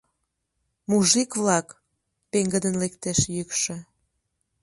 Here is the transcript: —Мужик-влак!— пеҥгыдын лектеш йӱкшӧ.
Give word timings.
—Мужик-влак!— 0.89 1.67
пеҥгыдын 2.31 2.75
лектеш 2.81 3.19
йӱкшӧ. 3.35 3.77